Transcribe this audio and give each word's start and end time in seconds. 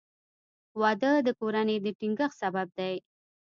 •واده 0.81 1.11
د 1.25 1.27
کورنۍ 1.39 1.77
د 1.81 1.87
ټینګښت 1.99 2.39
سبب 2.41 2.67
دی. 2.77 2.95